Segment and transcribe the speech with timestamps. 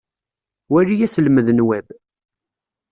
[0.71, 1.87] Wali aselmed n Web.